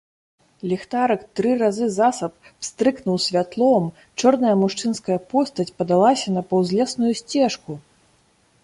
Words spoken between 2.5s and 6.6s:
пстрыкнуў святлом, чорная мужчынская постаць падалася на